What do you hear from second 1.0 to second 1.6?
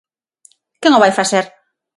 vai facer?